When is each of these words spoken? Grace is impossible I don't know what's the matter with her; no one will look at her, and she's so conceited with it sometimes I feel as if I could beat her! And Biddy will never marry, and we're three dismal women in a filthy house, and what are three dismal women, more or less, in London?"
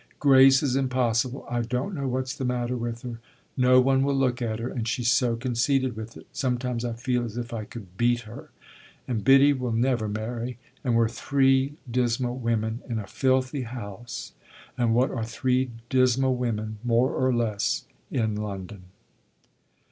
Grace 0.19 0.63
is 0.63 0.75
impossible 0.75 1.45
I 1.47 1.61
don't 1.61 1.93
know 1.93 2.07
what's 2.07 2.33
the 2.33 2.43
matter 2.43 2.75
with 2.75 3.03
her; 3.03 3.19
no 3.55 3.79
one 3.79 4.01
will 4.01 4.15
look 4.15 4.41
at 4.41 4.57
her, 4.57 4.67
and 4.67 4.87
she's 4.87 5.11
so 5.11 5.35
conceited 5.35 5.95
with 5.95 6.17
it 6.17 6.25
sometimes 6.31 6.83
I 6.83 6.93
feel 6.93 7.23
as 7.23 7.37
if 7.37 7.53
I 7.53 7.65
could 7.65 7.95
beat 7.97 8.21
her! 8.21 8.49
And 9.07 9.23
Biddy 9.23 9.53
will 9.53 9.71
never 9.73 10.07
marry, 10.07 10.57
and 10.83 10.95
we're 10.95 11.07
three 11.07 11.75
dismal 11.87 12.35
women 12.39 12.81
in 12.89 12.97
a 12.97 13.05
filthy 13.05 13.61
house, 13.61 14.33
and 14.75 14.95
what 14.95 15.11
are 15.11 15.23
three 15.23 15.69
dismal 15.89 16.35
women, 16.35 16.79
more 16.83 17.13
or 17.13 17.31
less, 17.31 17.85
in 18.09 18.33
London?" 18.33 18.85